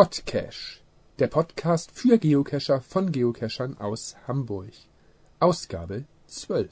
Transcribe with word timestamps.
Podcache, 0.00 0.78
der 1.18 1.26
Podcast 1.26 1.90
für 1.90 2.18
Geocacher 2.18 2.80
von 2.82 3.10
Geocachern 3.10 3.76
aus 3.78 4.14
Hamburg. 4.28 4.70
Ausgabe 5.40 6.04
12. 6.28 6.70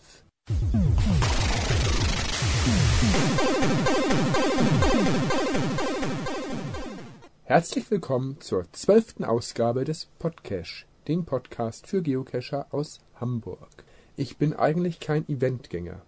Herzlich 7.43 7.91
willkommen 7.91 8.41
zur 8.41 8.71
zwölften 8.71 9.25
Ausgabe 9.25 9.83
des 9.83 10.07
Podcache, 10.21 10.87
den 11.09 11.25
Podcast 11.25 11.89
für 11.89 12.03
Geocacher 12.03 12.69
aus 12.71 13.01
Hamburg. 13.17 13.71
Ich 14.15 14.37
bin 14.37 14.55
eigentlich 14.55 15.01
kein 15.01 15.29
Eventgänger, 15.29 16.01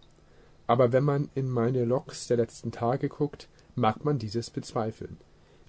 aber 0.69 0.93
wenn 0.93 1.03
man 1.03 1.31
in 1.35 1.51
meine 1.51 1.85
Logs 1.85 2.29
der 2.29 2.37
letzten 2.37 2.71
Tage 2.71 3.09
guckt, 3.09 3.49
mag 3.75 4.05
man 4.05 4.21
dieses 4.21 4.51
bezweifeln. 4.51 5.17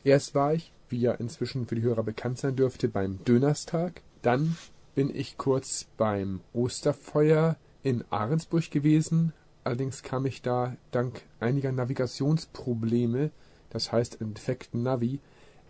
Erst 0.04 0.36
war 0.36 0.54
ich, 0.54 0.72
wie 0.88 1.00
ja 1.00 1.14
inzwischen 1.14 1.68
für 1.68 1.76
die 1.76 1.82
Hörer 1.82 2.04
bekannt 2.04 2.38
sein 2.38 2.56
dürfte, 2.56 2.88
beim 2.88 3.24
Dönerstag, 3.26 4.02
dann 4.22 4.58
bin 4.96 5.14
ich 5.14 5.38
kurz 5.38 5.88
beim 5.98 6.42
Osterfeuer 6.54 7.58
in 7.84 8.04
Ahrensburg 8.10 8.72
gewesen, 8.72 9.34
allerdings 9.64 10.04
kam 10.04 10.26
ich 10.26 10.42
da 10.42 10.76
dank 10.92 11.22
einiger 11.40 11.72
Navigationsprobleme, 11.72 13.32
das 13.70 13.92
heißt 13.92 14.22
einem 14.22 14.34
defekten 14.34 14.84
Navi, 14.84 15.20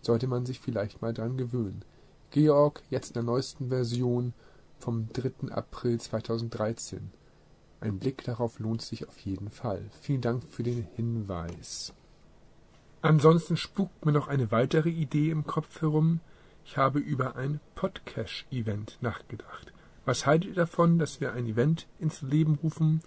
sollte 0.00 0.26
man 0.26 0.46
sich 0.46 0.60
vielleicht 0.60 1.02
mal 1.02 1.12
dran 1.12 1.36
gewöhnen. 1.36 1.84
Georg 2.32 2.82
jetzt 2.88 3.10
in 3.10 3.14
der 3.14 3.22
neuesten 3.22 3.68
Version 3.68 4.32
vom 4.78 5.08
3. 5.12 5.52
April 5.52 6.00
2013. 6.00 7.10
Ein 7.80 7.98
Blick 7.98 8.24
darauf 8.24 8.58
lohnt 8.58 8.80
sich 8.80 9.06
auf 9.06 9.18
jeden 9.18 9.50
Fall. 9.50 9.90
Vielen 10.00 10.22
Dank 10.22 10.44
für 10.48 10.62
den 10.62 10.88
Hinweis. 10.96 11.92
Ansonsten 13.02 13.58
spukt 13.58 14.06
mir 14.06 14.12
noch 14.12 14.28
eine 14.28 14.50
weitere 14.50 14.88
Idee 14.88 15.30
im 15.30 15.46
Kopf 15.46 15.82
herum. 15.82 16.20
Ich 16.64 16.78
habe 16.78 17.00
über 17.00 17.36
ein 17.36 17.60
Podcash-Event 17.74 18.96
nachgedacht. 19.02 19.74
Was 20.06 20.24
haltet 20.24 20.50
ihr 20.50 20.56
davon, 20.56 20.98
dass 20.98 21.20
wir 21.20 21.34
ein 21.34 21.46
Event 21.46 21.86
ins 21.98 22.22
Leben 22.22 22.58
rufen, 22.62 23.02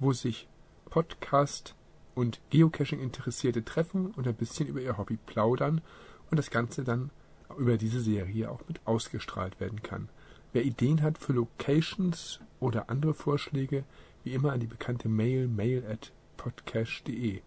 wo 0.00 0.14
sich 0.14 0.48
Podcast 0.86 1.74
und 2.14 2.40
Geocaching 2.48 3.00
Interessierte 3.00 3.64
treffen 3.64 4.06
und 4.12 4.26
ein 4.26 4.34
bisschen 4.34 4.66
über 4.66 4.80
ihr 4.80 4.96
Hobby 4.96 5.18
plaudern 5.18 5.82
und 6.30 6.38
das 6.38 6.50
Ganze 6.50 6.84
dann 6.84 7.10
über 7.56 7.76
diese 7.76 8.00
Serie 8.00 8.50
auch 8.50 8.60
mit 8.68 8.80
ausgestrahlt 8.86 9.60
werden 9.60 9.82
kann. 9.82 10.08
Wer 10.52 10.64
Ideen 10.64 11.02
hat 11.02 11.18
für 11.18 11.32
Locations 11.32 12.40
oder 12.60 12.90
andere 12.90 13.14
Vorschläge, 13.14 13.84
wie 14.24 14.34
immer 14.34 14.52
an 14.52 14.60
die 14.60 14.66
bekannte 14.66 15.08
Mail 15.08 15.48
mail 15.48 15.84
at 15.90 16.12
podcast.de. 16.36 17.40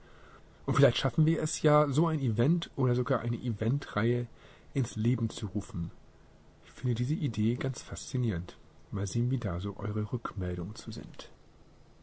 Und 0.66 0.74
vielleicht 0.74 0.98
schaffen 0.98 1.26
wir 1.26 1.42
es 1.42 1.62
ja, 1.62 1.88
so 1.90 2.08
ein 2.08 2.20
Event 2.20 2.72
oder 2.76 2.96
sogar 2.96 3.20
eine 3.20 3.38
Eventreihe 3.38 4.28
ins 4.74 4.96
Leben 4.96 5.30
zu 5.30 5.48
rufen. 5.48 5.92
Ich 6.66 6.72
finde 6.72 6.96
diese 6.96 7.14
Idee 7.14 7.56
ganz 7.56 7.82
faszinierend. 7.82 8.58
Mal 8.92 9.08
sehen, 9.08 9.30
wie 9.30 9.38
da 9.38 9.60
so 9.60 9.78
eure 9.78 10.12
Rückmeldungen 10.12 10.76
zu 10.76 10.92
sind. 10.92 11.30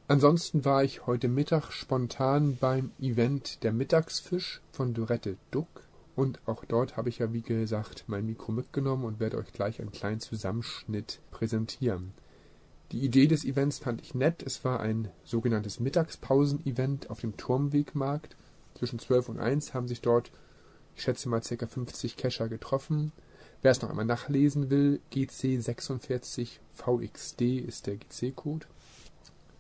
Ansonsten 0.09 0.65
war 0.65 0.85
ich 0.85 1.07
heute 1.07 1.29
Mittag 1.29 1.73
spontan 1.73 2.57
beim 2.57 2.91
Event 3.01 3.63
Der 3.63 3.73
Mittagsfisch 3.73 4.61
von 4.71 4.95
Dorette 4.95 5.37
Duck 5.51 5.69
und 6.15 6.41
auch 6.47 6.65
dort 6.65 6.97
habe 6.97 7.09
ich 7.09 7.19
ja, 7.19 7.33
wie 7.33 7.43
gesagt, 7.43 8.05
mein 8.07 8.27
Mikro 8.27 8.53
mitgenommen 8.53 9.05
und 9.05 9.21
werde 9.21 9.39
euch 9.39 9.53
gleich 9.53 9.81
einen 9.81 9.93
kleinen 9.93 10.21
Zusammenschnitt 10.21 11.21
präsentieren. 11.31 12.13
Die 12.93 13.03
Idee 13.03 13.27
des 13.27 13.45
Events 13.47 13.79
fand 13.79 14.03
ich 14.03 14.15
nett. 14.15 14.43
Es 14.43 14.65
war 14.65 14.81
ein 14.81 15.09
sogenanntes 15.25 15.81
Mittagspausen-Event 15.81 17.09
auf 17.09 17.21
dem 17.21 17.39
Turmwegmarkt. 17.39 18.37
Zwischen 18.75 18.99
12 18.99 19.31
und 19.31 19.41
1 19.41 19.73
haben 19.73 19.89
sich 19.89 20.03
dort, 20.03 20.31
ich 20.95 21.03
schätze 21.03 21.31
mal, 21.31 21.41
ca. 21.41 21.67
50 21.67 22.19
Kescher 22.19 22.51
getroffen. 22.51 23.13
Wer 23.63 23.71
es 23.71 23.81
noch 23.81 23.89
einmal 23.89 24.05
nachlesen 24.05 24.69
will, 24.69 25.01
GC46VXD 25.13 27.61
ist 27.61 27.87
der 27.87 27.97
GC-Code. 27.97 28.67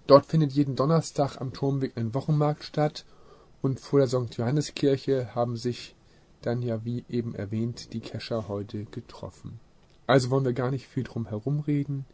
Dort 0.06 0.26
findet 0.26 0.52
jeden 0.52 0.76
Donnerstag 0.76 1.40
am 1.40 1.54
Turmweg 1.54 1.96
ein 1.96 2.12
Wochenmarkt 2.12 2.64
statt 2.64 3.06
und 3.62 3.80
vor 3.80 4.00
der 4.00 4.08
St. 4.08 4.36
Johanneskirche 4.36 5.34
haben 5.34 5.56
sich 5.56 5.94
dann 6.47 6.62
ja 6.62 6.84
wie 6.84 7.04
eben 7.08 7.34
erwähnt 7.34 7.92
die 7.92 8.00
Kescher 8.00 8.48
heute 8.48 8.84
getroffen. 8.84 9.60
Also 10.06 10.30
wollen 10.30 10.44
wir 10.44 10.53
gar 10.53 10.70
nicht 10.70 10.86
viel 10.86 11.04
drum 11.04 11.26
herum 11.26 11.60
reden. 11.60 12.04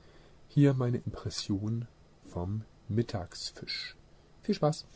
Hier 0.49 0.75
meine 0.75 0.99
Impression 0.99 1.87
vom 2.23 2.63
Mittagsfisch. 2.89 3.97
Viel 4.43 4.55
Spaß! 4.55 4.87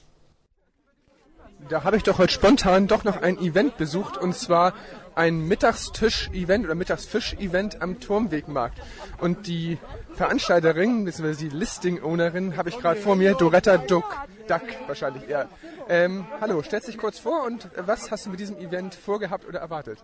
Da 1.68 1.84
habe 1.84 1.96
ich 1.96 2.02
doch 2.02 2.18
heute 2.18 2.32
spontan 2.32 2.86
doch 2.86 3.04
noch 3.04 3.22
ein 3.22 3.38
Event 3.38 3.76
besucht 3.76 4.16
und 4.18 4.34
zwar 4.34 4.74
ein 5.14 5.46
Mittagstisch-Event 5.46 6.64
oder 6.64 6.74
Mittagsfisch-Event 6.74 7.82
am 7.82 8.00
Turmwegmarkt. 8.00 8.80
Und 9.18 9.46
die 9.46 9.78
Veranstalterin, 10.14 11.04
bzw. 11.04 11.34
die 11.34 11.48
Listing-Ownerin, 11.48 12.56
habe 12.56 12.68
ich 12.68 12.78
gerade 12.78 13.00
vor 13.00 13.16
mir, 13.16 13.34
Doretta 13.34 13.78
Duck, 13.78 14.16
Duck 14.48 14.62
wahrscheinlich 14.86 15.28
eher. 15.28 15.48
Ähm, 15.88 16.26
hallo, 16.40 16.62
stellst 16.62 16.88
dich 16.88 16.98
kurz 16.98 17.18
vor 17.18 17.44
und 17.44 17.68
was 17.76 18.10
hast 18.10 18.26
du 18.26 18.30
mit 18.30 18.40
diesem 18.40 18.58
Event 18.58 18.94
vorgehabt 18.94 19.46
oder 19.46 19.60
erwartet? 19.60 19.98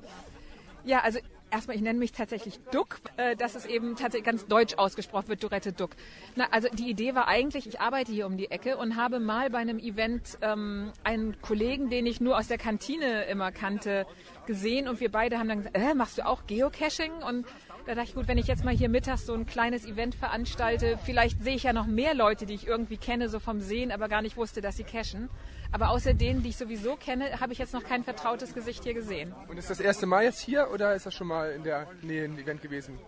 Ja, 0.85 1.01
also 1.01 1.19
erstmal, 1.51 1.77
ich 1.77 1.83
nenne 1.83 1.99
mich 1.99 2.13
tatsächlich 2.13 2.59
Duck, 2.71 3.01
äh, 3.17 3.37
dass 3.37 3.55
es 3.55 3.67
eben 3.67 3.97
tatsächlich 3.97 4.25
ganz 4.25 4.47
deutsch 4.47 4.75
ausgesprochen 4.75 5.29
wird, 5.29 5.43
Dorette 5.43 5.73
Duck. 5.73 5.91
Na, 6.37 6.47
also 6.51 6.69
die 6.69 6.89
Idee 6.89 7.15
war 7.15 7.29
eigentlich, 7.29 7.67
ich 7.67 7.81
arbeite 7.81 8.13
hier 8.13 8.27
um 8.27 8.37
die 8.37 8.51
Ecke 8.51 8.77
und 8.77 8.97
habe 8.97 9.21
mal 9.21 9.51
bei 9.51 9.59
einem 9.59 9.79
Event 9.79 10.39
ähm, 10.43 10.93
einen 11.05 11.41
Kollegen, 11.41 11.91
den 11.91 12.07
ich 12.07 12.21
nur 12.21 12.39
aus 12.39 12.49
der 12.49 12.59
Kantine 12.59 13.25
immer 13.25 13.53
kannte, 13.53 14.07
gesehen 14.47 14.89
und 14.89 14.99
wir 15.01 15.11
beide 15.11 15.39
haben 15.39 15.49
dann 15.49 15.59
gesagt, 15.59 15.77
äh, 15.77 15.95
machst 15.95 16.19
du 16.19 16.27
auch 16.27 16.47
Geocaching? 16.47 17.13
Und 17.23 17.47
da 17.89 17.95
dachte 17.95 18.11
ich, 18.11 18.15
gut, 18.15 18.29
wenn 18.29 18.37
ich 18.37 18.47
jetzt 18.47 18.67
mal 18.67 18.77
hier 18.77 18.91
mittags 18.91 19.25
so 19.25 19.33
ein 19.33 19.47
kleines 19.47 19.87
Event 19.87 20.15
veranstalte, 20.15 20.99
vielleicht 21.07 21.43
sehe 21.43 21.55
ich 21.55 21.63
ja 21.63 21.73
noch 21.73 21.87
mehr 21.87 22.13
Leute, 22.13 22.45
die 22.45 22.53
ich 22.53 22.67
irgendwie 22.67 22.99
kenne, 22.99 23.31
so 23.31 23.41
vom 23.41 23.63
Sehen, 23.63 23.93
aber 23.93 24.09
gar 24.09 24.21
nicht 24.21 24.37
wusste, 24.37 24.61
dass 24.61 24.77
sie 24.77 24.85
cachen. 24.85 25.31
Aber 25.73 25.89
außer 25.89 26.13
denen, 26.13 26.43
die 26.43 26.51
ich 26.51 26.59
sowieso 26.59 26.97
kenne, 26.97 27.41
habe 27.41 27.55
ich 27.55 27.59
jetzt 27.59 27.73
noch 27.73 27.83
kein 27.83 28.05
vertrautes 28.05 28.53
Gesicht 28.53 28.85
hier 28.85 28.93
gesehen. 28.93 29.35
Und 29.49 29.57
ist 29.57 29.71
das 29.71 29.81
erste 29.81 30.05
Mal 30.05 30.25
jetzt 30.25 30.41
hier 30.41 30.69
oder 30.71 30.95
ist 30.95 31.07
das 31.07 31.15
schon 31.15 31.29
mal 31.29 31.51
in 31.53 31.63
der 31.63 31.87
Nähe 32.03 32.27
ein 32.27 32.39
Event 32.39 32.61
gewesen? 32.61 32.99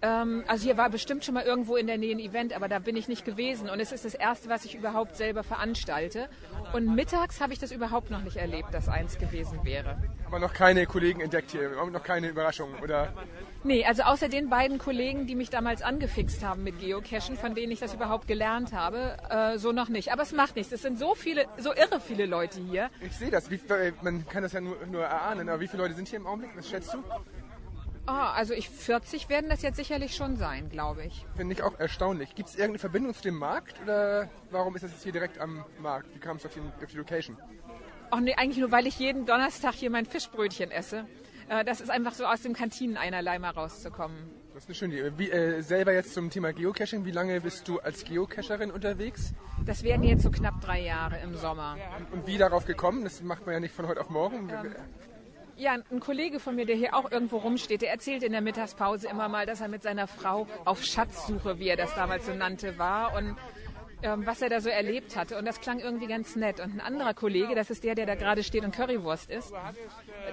Ähm, 0.00 0.44
also 0.46 0.64
hier 0.64 0.76
war 0.76 0.90
bestimmt 0.90 1.24
schon 1.24 1.34
mal 1.34 1.44
irgendwo 1.44 1.76
in 1.76 1.86
der 1.86 1.98
Nähe 1.98 2.14
ein 2.14 2.20
Event, 2.20 2.52
aber 2.54 2.68
da 2.68 2.78
bin 2.78 2.96
ich 2.96 3.08
nicht 3.08 3.24
gewesen. 3.24 3.68
Und 3.68 3.80
es 3.80 3.92
ist 3.92 4.04
das 4.04 4.14
erste, 4.14 4.48
was 4.48 4.64
ich 4.64 4.74
überhaupt 4.74 5.16
selber 5.16 5.42
veranstalte. 5.42 6.28
Und 6.72 6.94
mittags 6.94 7.40
habe 7.40 7.52
ich 7.52 7.58
das 7.58 7.72
überhaupt 7.72 8.10
noch 8.10 8.22
nicht 8.22 8.36
erlebt, 8.36 8.72
dass 8.72 8.88
eins 8.88 9.18
gewesen 9.18 9.64
wäre. 9.64 9.96
Aber 10.26 10.38
noch 10.38 10.52
keine 10.52 10.86
Kollegen 10.86 11.20
entdeckt 11.20 11.50
hier, 11.50 11.70
noch 11.70 12.02
keine 12.02 12.28
Überraschungen, 12.28 12.78
oder? 12.80 13.12
Nee, 13.64 13.84
also 13.84 14.02
außer 14.02 14.28
den 14.28 14.48
beiden 14.48 14.78
Kollegen, 14.78 15.26
die 15.26 15.34
mich 15.34 15.50
damals 15.50 15.82
angefixt 15.82 16.44
haben 16.44 16.62
mit 16.62 16.78
Geocachen, 16.78 17.36
von 17.36 17.54
denen 17.56 17.72
ich 17.72 17.80
das 17.80 17.92
überhaupt 17.92 18.28
gelernt 18.28 18.72
habe, 18.72 19.16
äh, 19.30 19.58
so 19.58 19.72
noch 19.72 19.88
nicht. 19.88 20.12
Aber 20.12 20.22
es 20.22 20.32
macht 20.32 20.54
nichts. 20.54 20.72
Es 20.72 20.82
sind 20.82 20.98
so 20.98 21.16
viele, 21.16 21.46
so 21.58 21.74
irre 21.74 22.00
viele 22.00 22.26
Leute 22.26 22.60
hier. 22.60 22.90
Ich 23.00 23.16
sehe 23.16 23.30
das. 23.30 23.50
Wie, 23.50 23.56
äh, 23.56 23.92
man 24.02 24.26
kann 24.28 24.44
das 24.44 24.52
ja 24.52 24.60
nur, 24.60 24.76
nur 24.86 25.02
erahnen. 25.02 25.48
Aber 25.48 25.60
wie 25.60 25.66
viele 25.66 25.82
Leute 25.82 25.94
sind 25.94 26.06
hier 26.06 26.20
im 26.20 26.26
Augenblick? 26.26 26.52
Was 26.56 26.68
schätzt 26.68 26.94
du? 26.94 27.02
Ah, 28.08 28.32
also 28.32 28.54
ich 28.54 28.70
40 28.70 29.28
werden 29.28 29.50
das 29.50 29.60
jetzt 29.60 29.76
sicherlich 29.76 30.16
schon 30.16 30.36
sein, 30.38 30.70
glaube 30.70 31.04
ich. 31.04 31.26
Finde 31.36 31.54
ich 31.54 31.62
auch 31.62 31.78
erstaunlich. 31.78 32.34
Gibt 32.34 32.48
es 32.48 32.54
irgendeine 32.54 32.78
Verbindung 32.78 33.12
zu 33.12 33.20
dem 33.20 33.34
Markt 33.34 33.82
oder 33.82 34.30
warum 34.50 34.74
ist 34.76 34.82
das 34.82 34.92
jetzt 34.92 35.02
hier 35.02 35.12
direkt 35.12 35.38
am 35.38 35.62
Markt? 35.78 36.14
Wie 36.14 36.18
kam 36.18 36.38
es 36.38 36.46
auf, 36.46 36.52
auf, 36.56 36.90
die 36.90 36.96
Location? 36.96 37.36
Ach 38.10 38.20
nee, 38.20 38.34
eigentlich 38.34 38.56
nur, 38.56 38.72
weil 38.72 38.86
ich 38.86 38.98
jeden 38.98 39.26
Donnerstag 39.26 39.74
hier 39.74 39.90
mein 39.90 40.06
Fischbrötchen 40.06 40.70
esse. 40.70 41.04
Äh, 41.50 41.66
das 41.66 41.82
ist 41.82 41.90
einfach 41.90 42.14
so 42.14 42.24
aus 42.24 42.40
dem 42.40 42.54
Kantinen 42.54 42.96
einerlei 42.96 43.38
mal 43.38 43.50
rauszukommen. 43.50 44.30
Das 44.54 44.62
ist 44.62 44.70
eine 44.70 44.74
schöne 44.74 44.94
Idee. 44.94 45.12
Wie, 45.18 45.30
äh, 45.30 45.60
selber 45.60 45.92
jetzt 45.92 46.14
zum 46.14 46.30
Thema 46.30 46.54
Geocaching, 46.54 47.04
wie 47.04 47.10
lange 47.10 47.42
bist 47.42 47.68
du 47.68 47.78
als 47.78 48.04
Geocacherin 48.04 48.70
unterwegs? 48.70 49.34
Das 49.66 49.82
werden 49.82 50.02
jetzt 50.02 50.22
so 50.22 50.30
knapp 50.30 50.62
drei 50.62 50.80
Jahre 50.80 51.18
im 51.18 51.34
Sommer. 51.34 51.76
Und, 51.98 52.20
und 52.20 52.26
wie 52.26 52.38
darauf 52.38 52.64
gekommen? 52.64 53.04
Das 53.04 53.22
macht 53.22 53.44
man 53.44 53.52
ja 53.52 53.60
nicht 53.60 53.74
von 53.74 53.86
heute 53.86 54.00
auf 54.00 54.08
morgen. 54.08 54.48
Ähm, 54.48 54.74
ja, 55.58 55.76
ein 55.90 56.00
Kollege 56.00 56.40
von 56.40 56.54
mir, 56.54 56.66
der 56.66 56.76
hier 56.76 56.94
auch 56.94 57.10
irgendwo 57.10 57.38
rumsteht, 57.38 57.82
der 57.82 57.90
erzählt 57.90 58.22
in 58.22 58.32
der 58.32 58.40
Mittagspause 58.40 59.08
immer 59.08 59.28
mal, 59.28 59.44
dass 59.44 59.60
er 59.60 59.68
mit 59.68 59.82
seiner 59.82 60.06
Frau 60.06 60.46
auf 60.64 60.84
Schatzsuche, 60.84 61.58
wie 61.58 61.68
er 61.68 61.76
das 61.76 61.94
damals 61.94 62.26
so 62.26 62.32
nannte, 62.32 62.78
war 62.78 63.14
und 63.14 63.36
ähm, 64.00 64.24
was 64.26 64.40
er 64.40 64.48
da 64.48 64.60
so 64.60 64.68
erlebt 64.68 65.16
hatte. 65.16 65.36
Und 65.36 65.44
das 65.44 65.60
klang 65.60 65.80
irgendwie 65.80 66.06
ganz 66.06 66.36
nett. 66.36 66.60
Und 66.60 66.76
ein 66.76 66.80
anderer 66.80 67.14
Kollege, 67.14 67.56
das 67.56 67.70
ist 67.70 67.82
der, 67.82 67.96
der 67.96 68.06
da 68.06 68.14
gerade 68.14 68.44
steht 68.44 68.64
und 68.64 68.72
Currywurst 68.72 69.28
ist, 69.28 69.52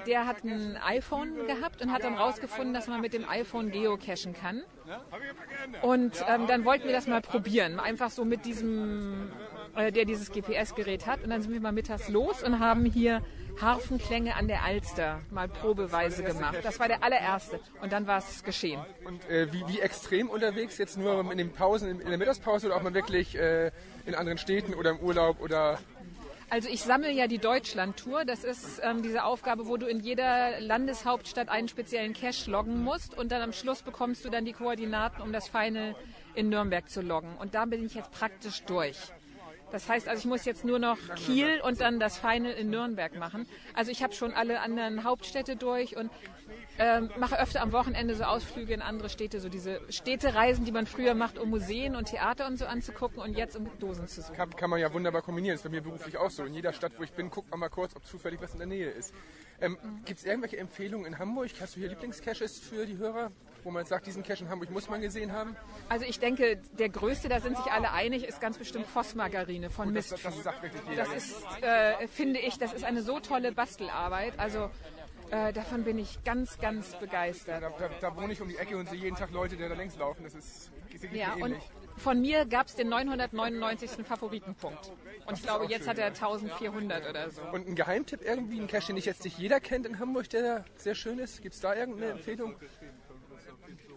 der 0.05 0.27
hat 0.27 0.43
ein 0.43 0.77
iPhone 0.77 1.47
gehabt 1.47 1.81
und 1.81 1.91
hat 1.91 2.03
dann 2.03 2.13
rausgefunden, 2.13 2.75
dass 2.75 2.87
man 2.87 3.01
mit 3.01 3.13
dem 3.13 3.27
iPhone 3.27 3.71
geocachen 3.71 4.33
kann. 4.33 4.61
Und 5.81 6.23
ähm, 6.27 6.45
dann 6.47 6.63
wollten 6.65 6.85
wir 6.85 6.93
das 6.93 7.07
mal 7.07 7.21
probieren. 7.21 7.79
Einfach 7.79 8.11
so 8.11 8.23
mit 8.23 8.45
diesem, 8.45 9.31
äh, 9.75 9.91
der 9.91 10.05
dieses 10.05 10.31
GPS-Gerät 10.31 11.07
hat. 11.07 11.23
Und 11.23 11.31
dann 11.31 11.41
sind 11.41 11.51
wir 11.51 11.59
mal 11.59 11.71
mittags 11.71 12.09
los 12.09 12.43
und 12.43 12.59
haben 12.59 12.85
hier 12.85 13.23
Harfenklänge 13.61 14.35
an 14.35 14.47
der 14.47 14.63
Alster 14.63 15.21
mal 15.31 15.47
probeweise 15.47 16.23
gemacht. 16.23 16.57
Das 16.63 16.79
war 16.79 16.87
der 16.87 17.03
allererste. 17.03 17.59
Und 17.81 17.93
dann 17.93 18.07
war 18.07 18.19
es 18.19 18.43
geschehen. 18.43 18.79
Und 19.05 19.27
äh, 19.29 19.51
wie, 19.53 19.63
wie, 19.67 19.79
extrem 19.79 20.29
unterwegs? 20.29 20.77
Jetzt 20.77 20.97
nur 20.97 21.31
in 21.31 21.37
den 21.37 21.51
Pausen, 21.51 21.89
in, 21.89 21.99
in 22.01 22.09
der 22.09 22.17
Mittagspause 22.17 22.67
oder 22.67 22.75
auch 22.75 22.83
mal 22.83 22.93
wirklich 22.93 23.37
äh, 23.37 23.71
in 24.05 24.15
anderen 24.15 24.37
Städten 24.37 24.73
oder 24.73 24.91
im 24.91 24.99
Urlaub 24.99 25.41
oder 25.41 25.79
also 26.47 26.69
ich 26.69 26.83
sammle 26.83 27.11
ja 27.11 27.27
die 27.27 27.39
Deutschland-Tour. 27.39 28.23
Das 28.23 28.43
ist 28.43 28.79
ähm, 28.83 29.01
diese 29.01 29.23
Aufgabe, 29.23 29.67
wo 29.67 29.77
du 29.77 29.87
in 29.87 29.99
jeder 29.99 30.59
Landeshauptstadt 30.61 31.49
einen 31.49 31.67
speziellen 31.67 32.13
Cache 32.13 32.51
loggen 32.51 32.83
musst 32.83 33.17
und 33.17 33.31
dann 33.31 33.41
am 33.41 33.51
Schluss 33.51 33.81
bekommst 33.81 34.23
du 34.23 34.29
dann 34.29 34.45
die 34.45 34.53
Koordinaten, 34.53 35.21
um 35.21 35.33
das 35.33 35.49
Final 35.49 35.95
in 36.35 36.49
Nürnberg 36.49 36.87
zu 36.87 37.01
loggen. 37.01 37.35
Und 37.37 37.55
da 37.55 37.65
bin 37.65 37.85
ich 37.85 37.95
jetzt 37.95 38.11
praktisch 38.11 38.61
durch. 38.63 38.97
Das 39.75 39.89
heißt 39.89 40.07
also, 40.07 40.19
ich 40.19 40.25
muss 40.25 40.45
jetzt 40.45 40.63
nur 40.63 40.79
noch 40.79 40.97
Kiel 41.17 41.59
und 41.61 41.81
dann 41.81 41.99
das 41.99 42.17
Final 42.17 42.53
in 42.53 42.69
Nürnberg 42.69 43.13
machen. 43.17 43.45
Also 43.73 43.91
ich 43.91 44.03
habe 44.03 44.13
schon 44.13 44.33
alle 44.33 44.61
anderen 44.61 45.03
Hauptstädte 45.03 45.57
durch 45.57 45.97
und 45.97 46.09
ähm, 46.77 47.09
mache 47.17 47.39
öfter 47.39 47.61
am 47.61 47.71
Wochenende 47.71 48.15
so 48.15 48.23
Ausflüge 48.23 48.73
in 48.73 48.81
andere 48.81 49.09
Städte, 49.09 49.39
so 49.39 49.49
diese 49.49 49.81
Städtereisen, 49.89 50.65
die 50.65 50.71
man 50.71 50.85
früher 50.85 51.13
macht, 51.13 51.37
um 51.37 51.49
Museen 51.49 51.95
und 51.95 52.05
Theater 52.05 52.47
und 52.47 52.57
so 52.57 52.65
anzugucken 52.65 53.19
und 53.19 53.37
jetzt 53.37 53.55
um 53.55 53.69
Dosen 53.79 54.07
zu 54.07 54.21
suchen. 54.21 54.35
Kann, 54.35 54.55
kann 54.55 54.69
man 54.69 54.79
ja 54.79 54.93
wunderbar 54.93 55.21
kombinieren. 55.21 55.55
Das 55.55 55.61
ist 55.61 55.71
bei 55.71 55.75
mir 55.75 55.81
beruflich 55.81 56.17
auch 56.17 56.31
so. 56.31 56.43
In 56.43 56.53
jeder 56.53 56.73
Stadt, 56.73 56.93
wo 56.97 57.03
ich 57.03 57.11
bin, 57.11 57.29
guckt 57.29 57.49
man 57.51 57.59
mal 57.59 57.69
kurz, 57.69 57.95
ob 57.95 58.05
zufällig 58.05 58.41
was 58.41 58.53
in 58.53 58.59
der 58.59 58.67
Nähe 58.67 58.89
ist. 58.89 59.13
Ähm, 59.61 59.77
Gibt 60.05 60.19
es 60.19 60.25
irgendwelche 60.25 60.57
Empfehlungen 60.57 61.05
in 61.05 61.19
Hamburg? 61.19 61.49
Hast 61.61 61.75
du 61.75 61.79
hier 61.79 61.89
Lieblingscaches 61.89 62.59
für 62.59 62.85
die 62.85 62.97
Hörer? 62.97 63.31
wo 63.65 63.71
man 63.71 63.83
sagt, 63.83 64.05
diesen 64.05 64.23
Cache 64.23 64.43
in 64.43 64.49
Hamburg 64.49 64.69
muss 64.69 64.89
man 64.89 65.01
gesehen 65.01 65.33
haben? 65.33 65.55
Also 65.89 66.05
ich 66.05 66.19
denke, 66.19 66.61
der 66.77 66.89
größte, 66.89 67.29
da 67.29 67.39
sind 67.39 67.57
sich 67.57 67.65
alle 67.65 67.91
einig, 67.91 68.23
ist 68.23 68.39
ganz 68.39 68.59
bestimmt 68.59 68.85
Fossmargarine 68.85 69.71
von 69.71 69.91
Mist. 69.91 70.11
Das, 70.11 70.21
das, 70.21 70.43
sagt 70.43 70.61
wirklich 70.61 70.81
jeder. 70.87 71.03
Das 71.03 71.13
ist, 71.15 71.43
äh, 71.61 72.07
finde 72.07 72.39
ich, 72.39 72.59
das 72.59 72.73
ist 72.73 72.83
eine 72.83 73.01
so 73.01 73.19
tolle 73.19 73.51
Bastelarbeit. 73.51 74.37
Also 74.37 74.69
äh, 75.31 75.53
davon 75.53 75.83
bin 75.83 75.97
ich 75.97 76.23
ganz, 76.23 76.57
ganz 76.59 76.95
begeistert. 76.95 77.63
Da, 77.63 77.69
da, 77.69 77.89
da, 77.99 78.15
wohne 78.15 78.33
ich 78.33 78.41
um 78.41 78.47
die 78.47 78.57
Ecke 78.57 78.77
und 78.77 78.89
sehe 78.89 78.99
jeden 78.99 79.15
Tag 79.15 79.31
Leute, 79.31 79.55
die 79.55 79.67
da 79.67 79.73
längs 79.73 79.97
laufen. 79.97 80.23
Das 80.23 80.35
ist 80.35 80.71
ja, 81.11 81.33
und 81.33 81.55
von 81.97 82.21
mir 82.21 82.45
gab 82.45 82.67
es 82.67 82.75
den 82.75 82.89
999. 82.89 84.05
Favoritenpunkt. 84.05 84.91
Und 85.25 85.37
ich 85.37 85.43
glaube, 85.43 85.65
jetzt 85.65 85.81
schön, 85.81 85.89
hat 85.89 85.97
er 85.97 86.07
1400 86.07 87.09
oder 87.09 87.29
so. 87.31 87.41
Und 87.51 87.67
ein 87.67 87.75
Geheimtipp 87.75 88.21
irgendwie, 88.23 88.59
ein 88.59 88.67
Cache, 88.67 88.87
den 88.87 88.95
nicht 88.95 89.05
jetzt 89.05 89.23
nicht 89.23 89.37
jeder 89.37 89.59
kennt 89.59 89.85
in 89.85 89.99
Hamburg, 89.99 90.29
der 90.29 90.65
sehr 90.77 90.95
schön 90.95 91.19
ist? 91.19 91.41
Gibt 91.41 91.55
es 91.55 91.61
da 91.61 91.73
irgendeine 91.73 92.11
Empfehlung? 92.11 92.55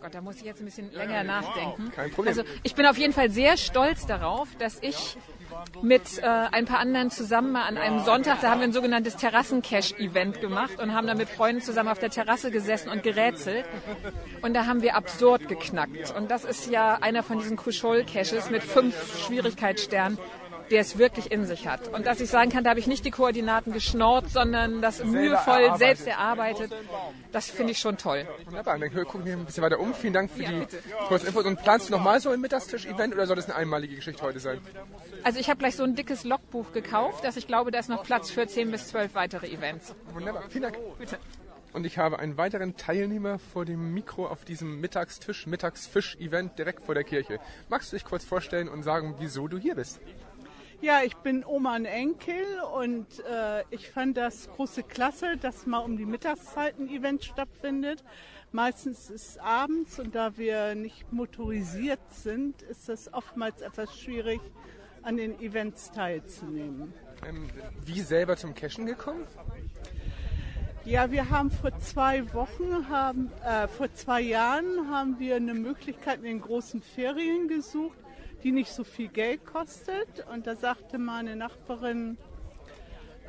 Gott, 0.00 0.14
da 0.14 0.20
muss 0.20 0.36
ich 0.36 0.44
jetzt 0.44 0.60
ein 0.60 0.64
bisschen 0.64 0.92
länger 0.92 1.24
nachdenken. 1.24 1.90
Kein 1.90 2.10
Problem. 2.10 2.28
Also 2.28 2.48
ich 2.62 2.74
bin 2.74 2.86
auf 2.86 2.96
jeden 2.96 3.12
Fall 3.12 3.30
sehr 3.30 3.56
stolz 3.56 4.06
darauf, 4.06 4.48
dass 4.58 4.78
ich 4.80 5.16
mit 5.82 6.18
äh, 6.18 6.22
ein 6.22 6.66
paar 6.66 6.78
anderen 6.78 7.10
zusammen 7.10 7.52
mal 7.52 7.62
an 7.62 7.76
einem 7.76 8.04
Sonntag, 8.04 8.40
da 8.40 8.50
haben 8.50 8.60
wir 8.60 8.68
ein 8.68 8.72
sogenanntes 8.72 9.16
Terrassen-Cash-Event 9.16 10.40
gemacht 10.40 10.78
und 10.78 10.94
haben 10.94 11.08
da 11.08 11.14
mit 11.14 11.28
Freunden 11.28 11.62
zusammen 11.62 11.88
auf 11.88 11.98
der 11.98 12.10
Terrasse 12.10 12.52
gesessen 12.52 12.90
und 12.90 13.02
gerätselt. 13.02 13.64
Und 14.42 14.54
da 14.54 14.66
haben 14.66 14.82
wir 14.82 14.94
absurd 14.94 15.48
geknackt. 15.48 16.14
Und 16.16 16.30
das 16.30 16.44
ist 16.44 16.70
ja 16.70 16.98
einer 17.00 17.24
von 17.24 17.38
diesen 17.38 17.56
Kuschol-Caches 17.56 18.50
mit 18.50 18.62
fünf 18.62 19.26
Schwierigkeitssternen 19.26 20.18
der 20.70 20.80
es 20.80 20.98
wirklich 20.98 21.30
in 21.30 21.46
sich 21.46 21.66
hat. 21.66 21.88
Und 21.88 22.06
dass 22.06 22.20
ich 22.20 22.30
sagen 22.30 22.50
kann, 22.50 22.64
da 22.64 22.70
habe 22.70 22.80
ich 22.80 22.86
nicht 22.86 23.04
die 23.04 23.10
Koordinaten 23.10 23.72
geschnort, 23.72 24.30
sondern 24.30 24.82
das 24.82 25.02
mühevoll 25.04 25.76
selbst 25.78 26.06
erarbeitet, 26.06 26.72
das 27.32 27.50
finde 27.50 27.72
ich 27.72 27.78
schon 27.78 27.96
toll. 27.96 28.26
Wunderbar, 28.46 28.78
dann 28.78 28.92
gucken 28.92 29.24
wir 29.24 29.34
ein 29.34 29.44
bisschen 29.44 29.62
weiter 29.62 29.78
um. 29.80 29.94
Vielen 29.94 30.12
Dank 30.12 30.30
für 30.30 30.42
ja, 30.42 30.50
die 30.50 30.66
kurzen 31.08 31.26
Infos. 31.26 31.44
Und 31.44 31.62
planst 31.62 31.88
du 31.88 31.92
nochmal 31.92 32.20
so 32.20 32.30
ein 32.30 32.40
Mittagstisch-Event 32.40 33.14
oder 33.14 33.26
soll 33.26 33.36
das 33.36 33.46
eine 33.46 33.56
einmalige 33.56 33.96
Geschichte 33.96 34.22
heute 34.22 34.40
sein? 34.40 34.60
Also 35.24 35.40
ich 35.40 35.50
habe 35.50 35.58
gleich 35.58 35.76
so 35.76 35.84
ein 35.84 35.94
dickes 35.94 36.24
Logbuch 36.24 36.72
gekauft, 36.72 37.24
dass 37.24 37.36
ich 37.36 37.46
glaube, 37.46 37.70
da 37.70 37.78
ist 37.78 37.88
noch 37.88 38.04
Platz 38.04 38.30
für 38.30 38.46
10 38.46 38.70
bis 38.70 38.88
12 38.88 39.14
weitere 39.14 39.48
Events. 39.48 39.94
Wunderbar, 40.12 40.44
vielen 40.48 40.62
Dank. 40.62 40.78
Bitte. 40.98 41.18
Und 41.72 41.84
ich 41.84 41.98
habe 41.98 42.18
einen 42.18 42.36
weiteren 42.38 42.76
Teilnehmer 42.76 43.38
vor 43.38 43.64
dem 43.64 43.92
Mikro 43.92 44.26
auf 44.26 44.44
diesem 44.44 44.80
Mittagstisch, 44.80 45.46
Mittagsfisch-Event 45.46 46.58
direkt 46.58 46.82
vor 46.82 46.94
der 46.94 47.04
Kirche. 47.04 47.40
Magst 47.68 47.92
du 47.92 47.96
dich 47.96 48.04
kurz 48.04 48.24
vorstellen 48.24 48.68
und 48.68 48.82
sagen, 48.82 49.16
wieso 49.18 49.48
du 49.48 49.58
hier 49.58 49.74
bist? 49.74 50.00
Ja, 50.80 51.00
ich 51.04 51.16
bin 51.16 51.44
Oma 51.44 51.74
und 51.74 51.86
Enkel 51.86 52.44
und 52.72 53.06
äh, 53.28 53.64
ich 53.70 53.90
fand 53.90 54.16
das 54.16 54.48
große 54.54 54.84
Klasse, 54.84 55.36
dass 55.36 55.66
mal 55.66 55.78
um 55.78 55.96
die 55.96 56.06
Mittagszeit 56.06 56.78
ein 56.78 56.88
Event 56.88 57.24
stattfindet. 57.24 58.04
Meistens 58.52 59.10
ist 59.10 59.30
es 59.30 59.38
abends 59.38 59.98
und 59.98 60.14
da 60.14 60.38
wir 60.38 60.76
nicht 60.76 61.12
motorisiert 61.12 61.98
sind, 62.12 62.62
ist 62.62 62.88
es 62.88 63.12
oftmals 63.12 63.60
etwas 63.60 63.98
schwierig, 63.98 64.40
an 65.02 65.16
den 65.16 65.40
Events 65.40 65.90
teilzunehmen. 65.90 66.94
Ähm, 67.28 67.48
wie 67.84 68.00
selber 68.00 68.36
zum 68.36 68.54
Cashen 68.54 68.86
gekommen? 68.86 69.26
Ja, 70.84 71.10
wir 71.10 71.28
haben 71.28 71.50
vor 71.50 71.76
zwei 71.80 72.32
Wochen, 72.34 72.88
haben, 72.88 73.32
äh, 73.44 73.66
vor 73.66 73.92
zwei 73.94 74.20
Jahren 74.20 74.88
haben 74.90 75.18
wir 75.18 75.36
eine 75.36 75.54
Möglichkeit 75.54 76.18
in 76.18 76.24
den 76.24 76.40
großen 76.40 76.82
Ferien 76.82 77.48
gesucht, 77.48 77.98
die 78.42 78.52
nicht 78.52 78.72
so 78.72 78.84
viel 78.84 79.08
Geld 79.08 79.44
kostet. 79.44 80.26
Und 80.32 80.46
da 80.46 80.56
sagte 80.56 80.98
meine 80.98 81.36
Nachbarin, 81.36 82.18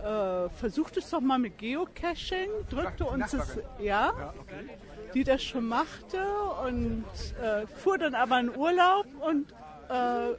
äh, 0.03 0.49
versucht 0.49 0.97
es 0.97 1.09
doch 1.09 1.21
mal 1.21 1.39
mit 1.39 1.57
Geocaching, 1.57 2.49
drückte 2.69 3.05
uns 3.05 3.33
es, 3.33 3.57
ja, 3.79 4.13
ja 4.17 4.33
okay. 4.39 4.69
die 5.13 5.23
das 5.23 5.43
schon 5.43 5.67
machte 5.67 6.23
und 6.65 7.05
äh, 7.41 7.67
fuhr 7.67 7.97
dann 7.97 8.15
aber 8.15 8.39
in 8.39 8.55
Urlaub 8.55 9.07
und 9.19 9.51
äh, 9.89 10.35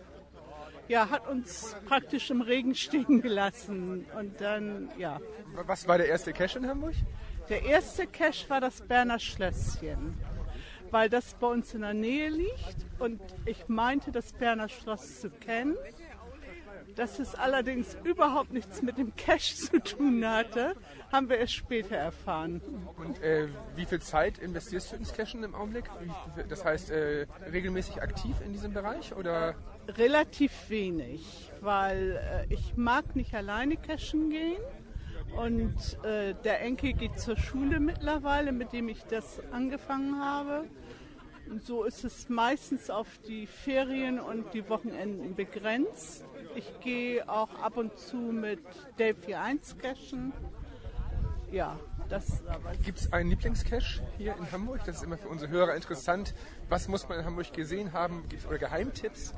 ja, 0.88 1.08
hat 1.08 1.28
uns 1.28 1.76
praktisch 1.86 2.30
im 2.30 2.40
Regen 2.40 2.74
stehen 2.86 3.20
gelassen. 3.20 4.06
Und 4.18 4.40
dann, 4.40 4.88
ja. 4.98 5.20
Was 5.66 5.86
war 5.86 5.98
der 5.98 6.08
erste 6.08 6.32
Cache 6.32 6.58
in 6.58 6.66
Hamburg? 6.66 6.94
Der 7.48 7.64
erste 7.64 8.06
Cache 8.06 8.48
war 8.48 8.60
das 8.60 8.80
Berner 8.80 9.18
Schlösschen 9.18 10.16
weil 10.90 11.08
das 11.08 11.34
bei 11.34 11.46
uns 11.46 11.74
in 11.74 11.82
der 11.82 11.94
Nähe 11.94 12.28
liegt 12.28 12.76
und 12.98 13.20
ich 13.44 13.68
meinte, 13.68 14.12
das 14.12 14.32
Berner 14.32 14.68
Schloss 14.68 15.20
zu 15.20 15.30
kennen. 15.30 15.76
Dass 16.96 17.18
es 17.20 17.34
allerdings 17.34 17.96
überhaupt 18.02 18.52
nichts 18.52 18.82
mit 18.82 18.98
dem 18.98 19.14
Cash 19.14 19.54
zu 19.54 19.80
tun 19.80 20.26
hatte, 20.26 20.74
haben 21.12 21.28
wir 21.28 21.38
erst 21.38 21.54
später 21.54 21.96
erfahren. 21.96 22.60
Und 22.96 23.22
äh, 23.22 23.48
wie 23.76 23.84
viel 23.84 24.00
Zeit 24.00 24.38
investierst 24.38 24.92
du 24.92 24.96
ins 24.96 25.12
Cashen 25.12 25.42
im 25.44 25.54
Augenblick? 25.54 25.84
Das 26.48 26.64
heißt, 26.64 26.90
äh, 26.90 27.26
regelmäßig 27.52 28.02
aktiv 28.02 28.34
in 28.44 28.52
diesem 28.52 28.72
Bereich 28.72 29.14
oder? 29.14 29.54
Relativ 29.88 30.52
wenig, 30.68 31.50
weil 31.60 32.46
äh, 32.48 32.52
ich 32.52 32.76
mag 32.76 33.14
nicht 33.14 33.34
alleine 33.34 33.76
cashen 33.76 34.30
gehen. 34.30 34.60
Und 35.36 36.02
äh, 36.04 36.34
der 36.44 36.60
Enkel 36.62 36.92
geht 36.92 37.18
zur 37.18 37.36
Schule 37.36 37.80
mittlerweile, 37.80 38.52
mit 38.52 38.72
dem 38.72 38.88
ich 38.88 39.04
das 39.04 39.40
angefangen 39.52 40.20
habe. 40.20 40.64
So 41.64 41.84
ist 41.84 42.04
es 42.04 42.28
meistens 42.28 42.90
auf 42.90 43.08
die 43.26 43.46
Ferien 43.46 44.20
und 44.20 44.54
die 44.54 44.68
Wochenenden 44.68 45.34
begrenzt. 45.34 46.24
Ich 46.54 46.80
gehe 46.80 47.28
auch 47.28 47.60
ab 47.60 47.76
und 47.76 47.98
zu 47.98 48.16
mit 48.16 48.60
Delphi 48.98 49.34
1 49.34 49.78
cashen. 49.78 50.32
Ja, 51.50 51.76
das. 52.08 52.42
Gibt 52.84 53.00
es 53.00 53.12
einen 53.12 53.30
Lieblingscache 53.30 54.02
hier 54.16 54.36
in 54.36 54.50
Hamburg? 54.52 54.82
Das 54.84 54.96
ist 54.96 55.02
immer 55.02 55.18
für 55.18 55.28
unsere 55.28 55.50
Hörer 55.50 55.74
interessant. 55.74 56.34
Was 56.68 56.86
muss 56.86 57.08
man 57.08 57.18
in 57.18 57.24
Hamburg 57.24 57.52
gesehen 57.52 57.92
haben? 57.92 58.24
Oder 58.48 58.58
Geheimtipps? 58.58 59.34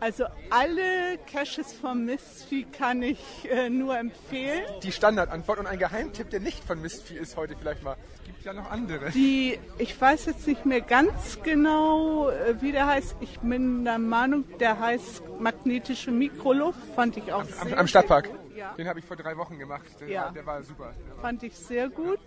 Also 0.00 0.24
alle 0.50 1.18
Caches 1.30 1.72
von 1.72 2.04
Misty 2.04 2.66
kann 2.76 3.02
ich 3.02 3.18
äh, 3.50 3.70
nur 3.70 3.96
empfehlen. 3.98 4.64
Die 4.82 4.92
Standardantwort 4.92 5.60
und 5.60 5.66
ein 5.66 5.78
Geheimtipp, 5.78 6.28
der 6.30 6.40
nicht 6.40 6.62
von 6.62 6.80
Mistvieh 6.82 7.16
ist 7.16 7.36
heute 7.36 7.56
vielleicht 7.58 7.82
mal. 7.82 7.96
Gibt 8.26 8.44
ja 8.44 8.52
noch 8.52 8.70
andere. 8.70 9.10
Die, 9.10 9.58
ich 9.78 9.98
weiß 9.98 10.26
jetzt 10.26 10.46
nicht 10.46 10.66
mehr 10.66 10.82
ganz 10.82 11.38
genau, 11.42 12.28
äh, 12.28 12.60
wie 12.60 12.72
der 12.72 12.86
heißt. 12.86 13.16
Ich 13.20 13.38
bin 13.40 13.84
der 13.84 13.98
Meinung, 13.98 14.44
der 14.58 14.78
heißt 14.78 15.22
magnetische 15.38 16.10
Mikroluft. 16.10 16.78
Fand 16.94 17.16
ich 17.16 17.32
auch 17.32 17.40
Am, 17.60 17.68
sehr, 17.68 17.78
am 17.78 17.86
Stadtpark. 17.86 18.26
sehr 18.26 18.34
gut. 18.34 18.40
Ja, 18.56 18.74
Den 18.76 18.86
habe 18.88 18.98
ich 18.98 19.04
vor 19.04 19.16
drei 19.16 19.36
Wochen 19.36 19.58
gemacht. 19.58 19.86
Der, 20.00 20.08
Ja. 20.08 20.22
war, 20.26 20.32
der 20.32 20.46
war 20.46 20.62
super. 20.62 20.92
Der 21.08 21.16
war- 21.16 21.22
fand 21.22 21.42
ich 21.42 21.56
sehr 21.56 21.88
gut. 21.88 22.20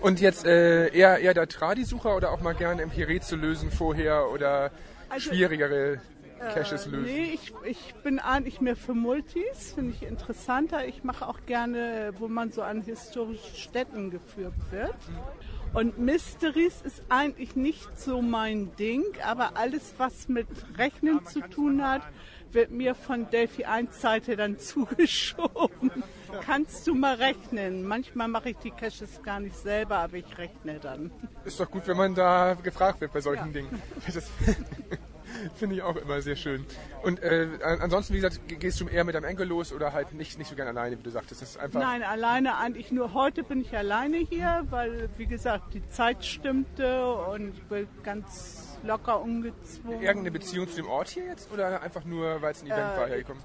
Und 0.00 0.20
jetzt 0.20 0.46
äh, 0.46 0.88
eher, 0.94 1.18
eher 1.18 1.34
der 1.34 1.48
Tradi-Sucher 1.48 2.14
oder 2.16 2.30
auch 2.32 2.40
mal 2.40 2.54
gerne 2.54 2.82
im 2.82 2.90
Hiré 2.90 3.20
zu 3.20 3.34
lösen 3.36 3.70
vorher 3.70 4.30
oder 4.30 4.70
Also, 5.08 5.30
schwierigere 5.30 6.00
Caches 6.38 6.86
lösen? 6.86 7.02
Nee, 7.04 7.30
ich, 7.34 7.52
ich 7.64 7.94
bin 8.02 8.18
eigentlich 8.18 8.60
mehr 8.60 8.76
für 8.76 8.94
Multis, 8.94 9.72
finde 9.74 9.92
ich 9.92 10.02
interessanter. 10.02 10.86
Ich 10.86 11.04
mache 11.04 11.26
auch 11.28 11.40
gerne, 11.46 12.12
wo 12.18 12.28
man 12.28 12.52
so 12.52 12.62
an 12.62 12.82
historische 12.82 13.56
Städten 13.56 14.10
geführt 14.10 14.54
wird. 14.70 14.94
Und 15.72 15.98
Mysteries 15.98 16.82
ist 16.82 17.02
eigentlich 17.08 17.56
nicht 17.56 17.98
so 17.98 18.22
mein 18.22 18.74
Ding, 18.76 19.04
aber 19.24 19.56
alles, 19.56 19.94
was 19.98 20.28
mit 20.28 20.46
Rechnen 20.78 21.26
zu 21.26 21.40
tun 21.40 21.84
hat, 21.84 22.02
wird 22.52 22.70
mir 22.70 22.94
von 22.94 23.28
Delphi 23.30 23.64
1 23.64 24.00
Seite 24.00 24.36
dann 24.36 24.58
zugeschoben. 24.60 25.90
Kannst 26.42 26.86
du 26.86 26.94
mal 26.94 27.16
rechnen? 27.16 27.84
Manchmal 27.84 28.28
mache 28.28 28.50
ich 28.50 28.56
die 28.58 28.70
Caches 28.70 29.20
gar 29.24 29.40
nicht 29.40 29.56
selber, 29.56 29.98
aber 29.98 30.16
ich 30.16 30.38
rechne 30.38 30.78
dann. 30.78 31.10
Ist 31.44 31.58
doch 31.58 31.70
gut, 31.70 31.86
wenn 31.88 31.96
man 31.96 32.14
da 32.14 32.54
gefragt 32.54 33.00
wird 33.00 33.12
bei 33.12 33.20
solchen 33.20 33.52
Dingen. 33.52 33.82
Finde 35.54 35.76
ich 35.76 35.82
auch 35.82 35.96
immer 35.96 36.20
sehr 36.22 36.36
schön. 36.36 36.64
Und 37.02 37.22
äh, 37.22 37.48
an- 37.62 37.80
ansonsten, 37.80 38.14
wie 38.14 38.18
gesagt, 38.20 38.46
ge- 38.48 38.58
gehst 38.58 38.80
du 38.80 38.88
eher 38.88 39.04
mit 39.04 39.14
deinem 39.14 39.24
Enkel 39.24 39.46
los 39.46 39.72
oder 39.72 39.92
halt 39.92 40.12
nicht, 40.14 40.38
nicht 40.38 40.48
so 40.48 40.56
gern 40.56 40.68
alleine, 40.68 40.98
wie 40.98 41.02
du 41.02 41.10
sagtest. 41.10 41.42
Das 41.42 41.50
ist 41.50 41.56
einfach. 41.58 41.80
Nein, 41.80 42.02
alleine 42.02 42.56
eigentlich 42.58 42.90
nur 42.92 43.14
heute 43.14 43.42
bin 43.42 43.60
ich 43.60 43.76
alleine 43.76 44.16
hier, 44.18 44.64
weil 44.70 45.08
wie 45.16 45.26
gesagt 45.26 45.74
die 45.74 45.86
Zeit 45.88 46.24
stimmte 46.24 47.14
und 47.14 47.54
ich 47.54 47.62
bin 47.64 47.86
ganz 48.02 48.78
locker 48.82 49.20
umgezogen. 49.20 50.00
Irgendeine 50.02 50.30
Beziehung 50.30 50.68
zu 50.68 50.76
dem 50.76 50.88
Ort 50.88 51.08
hier 51.08 51.24
jetzt 51.26 51.50
oder 51.52 51.80
einfach 51.82 52.04
nur, 52.04 52.42
weil 52.42 52.52
es 52.52 52.62
ein 52.62 52.66
Event 52.66 52.94
Äh, 52.94 52.98
war, 53.00 53.06
hergekommen? 53.08 53.42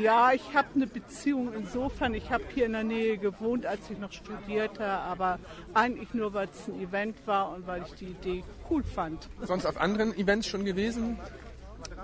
Ja, 0.00 0.32
ich 0.32 0.54
habe 0.54 0.68
eine 0.74 0.86
Beziehung 0.86 1.52
insofern. 1.54 2.14
Ich 2.14 2.30
habe 2.30 2.44
hier 2.54 2.66
in 2.66 2.72
der 2.72 2.84
Nähe 2.84 3.18
gewohnt, 3.18 3.66
als 3.66 3.90
ich 3.90 3.98
noch 3.98 4.12
studierte, 4.12 4.84
aber 4.84 5.38
eigentlich 5.74 6.14
nur, 6.14 6.32
weil 6.34 6.48
es 6.52 6.68
ein 6.68 6.80
Event 6.80 7.16
war 7.26 7.52
und 7.52 7.66
weil 7.66 7.82
ich 7.82 7.94
die 7.94 8.06
Idee 8.06 8.44
cool 8.70 8.82
fand. 8.82 9.28
Sonst 9.42 9.66
auf 9.66 9.80
anderen 9.80 10.16
Events 10.16 10.46
schon 10.46 10.64
gewesen? 10.64 11.18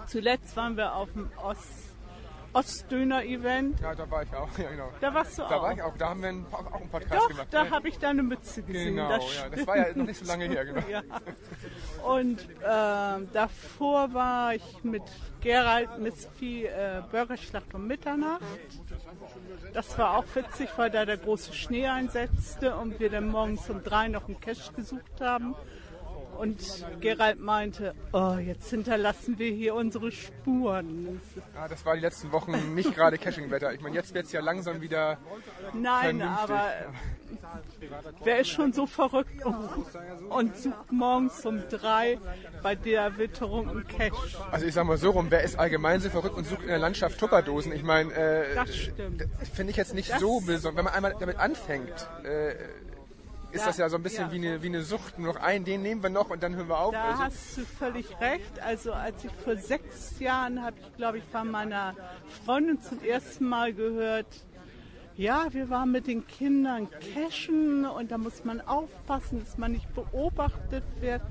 Zuletzt 0.06 0.56
waren 0.56 0.76
wir 0.76 0.94
auf 0.94 1.12
dem 1.12 1.30
Ost 1.42 1.95
Ostdöner-Event. 2.56 3.80
Ja, 3.80 3.94
da 3.94 4.10
war 4.10 4.22
ich 4.22 4.34
auch. 4.34 4.48
Ja, 4.58 4.70
genau. 4.70 4.90
Da 5.00 5.12
warst 5.12 5.36
du 5.38 5.42
Da 5.42 5.48
auch. 5.56 5.62
war 5.62 5.72
ich 5.74 5.82
auch. 5.82 5.96
Da 5.98 6.08
haben 6.08 6.22
wir 6.22 6.28
einen, 6.30 6.46
auch 6.50 6.80
einen 6.80 6.88
Podcast 6.88 7.14
Doch, 7.14 7.28
gemacht. 7.28 7.48
da 7.50 7.64
ne? 7.64 7.70
habe 7.70 7.88
ich 7.88 7.98
deine 7.98 8.22
Mütze 8.22 8.62
gesehen. 8.62 8.96
Genau, 8.96 9.08
das 9.10 9.36
ja. 9.36 9.48
Das 9.50 9.66
war 9.66 9.76
ja 9.76 9.94
noch 9.94 10.06
nicht 10.06 10.18
so 10.18 10.26
lange 10.26 10.44
her, 10.46 10.64
genau. 10.64 10.82
Ja. 10.88 11.02
Und 12.06 12.48
ähm, 12.64 13.28
davor 13.32 14.14
war 14.14 14.54
ich 14.54 14.84
mit 14.84 15.02
Gerald 15.40 15.98
Misfi 15.98 16.64
äh, 16.64 17.02
Burgerschlacht 17.10 17.74
um 17.74 17.86
Mitternacht. 17.86 18.40
Das 19.74 19.98
war 19.98 20.16
auch 20.16 20.24
witzig, 20.34 20.70
weil 20.76 20.90
da 20.90 21.04
der 21.04 21.18
große 21.18 21.52
Schnee 21.52 21.86
einsetzte 21.88 22.74
und 22.76 22.98
wir 22.98 23.10
dann 23.10 23.28
morgens 23.28 23.68
um 23.68 23.82
drei 23.82 24.08
noch 24.08 24.26
einen 24.28 24.40
Cache 24.40 24.72
gesucht 24.74 25.20
haben. 25.20 25.54
Und 26.38 26.84
Gerald 27.00 27.40
meinte, 27.40 27.94
oh, 28.12 28.34
jetzt 28.34 28.68
hinterlassen 28.70 29.38
wir 29.38 29.50
hier 29.50 29.74
unsere 29.74 30.10
Spuren. 30.12 31.20
Ja, 31.54 31.68
das 31.68 31.84
war 31.86 31.94
die 31.94 32.00
letzten 32.02 32.32
Wochen 32.32 32.74
nicht 32.74 32.94
gerade 32.94 33.18
Caching-Wetter. 33.18 33.72
Ich 33.72 33.80
meine, 33.80 33.94
jetzt 33.94 34.12
wird 34.14 34.26
es 34.26 34.32
ja 34.32 34.40
langsam 34.40 34.80
wieder 34.80 35.18
Nein, 35.72 36.18
vernünftig. 36.18 36.50
aber 36.50 36.70
wer 38.24 38.38
ist 38.40 38.48
schon 38.48 38.72
so 38.72 38.86
verrückt 38.86 39.44
und, 40.30 40.56
sucht 40.56 40.92
morgens 40.92 41.44
um 41.44 41.62
drei 41.68 42.18
bei 42.62 42.74
der 42.74 43.16
Witterung 43.18 43.68
einen 43.68 43.86
Cache? 43.86 44.12
Also 44.50 44.66
ich 44.66 44.74
sag 44.74 44.84
mal 44.86 44.96
so 44.98 45.10
rum, 45.10 45.26
wer 45.30 45.42
ist 45.42 45.58
allgemein 45.58 46.00
so 46.00 46.10
verrückt 46.10 46.36
und 46.36 46.44
sucht 46.46 46.62
in 46.62 46.68
der 46.68 46.78
Landschaft 46.78 47.18
Tupperdosen? 47.18 47.72
Ich 47.72 47.82
meine, 47.82 48.12
äh, 48.12 48.54
Das 48.54 49.48
finde 49.52 49.70
ich 49.70 49.76
jetzt 49.76 49.94
nicht 49.94 50.10
Das- 50.12 50.20
so 50.20 50.40
besonders. 50.40 50.76
Wenn 50.76 50.84
man 50.84 50.94
einmal 50.94 51.14
damit 51.18 51.38
anfängt, 51.38 52.08
äh, 52.24 52.54
ist 53.56 53.62
Ja, 53.62 53.66
das 53.68 53.76
ja 53.78 53.88
so 53.88 53.96
ein 53.96 54.02
bisschen 54.02 54.26
ja. 54.26 54.32
wie, 54.32 54.36
eine, 54.36 54.62
wie 54.62 54.66
eine 54.68 54.82
Sucht. 54.82 55.18
Nur 55.18 55.34
noch 55.34 55.40
einen, 55.40 55.64
den 55.64 55.82
nehmen 55.82 56.02
wir 56.02 56.10
noch 56.10 56.30
und 56.30 56.42
dann 56.42 56.54
hören 56.54 56.68
wir 56.68 56.78
auf. 56.78 56.92
Da 56.92 57.04
Also, 57.04 57.22
hast 57.24 57.56
du 57.58 57.64
völlig 57.64 58.20
recht. 58.20 58.60
Also 58.60 58.92
als 58.92 59.24
ich 59.24 59.32
vor 59.32 59.56
sechs 59.56 60.18
Jahren 60.20 60.62
habe 60.62 60.76
ich, 60.80 60.96
glaube 60.96 61.18
ich, 61.18 61.24
von 61.24 61.50
meiner 61.50 61.94
Freundin 62.44 62.80
zum 62.80 63.02
ersten 63.02 63.48
Mal 63.48 63.72
gehört, 63.72 64.26
ja, 65.16 65.46
wir 65.52 65.70
waren 65.70 65.92
mit 65.92 66.06
den 66.06 66.26
Kindern 66.26 66.88
cashen 67.14 67.86
und 67.86 68.10
da 68.10 68.18
muss 68.18 68.44
man 68.44 68.60
aufpassen, 68.60 69.40
dass 69.40 69.56
man 69.56 69.72
nicht 69.72 69.92
beobachtet 69.94 70.84
wird. 71.00 71.22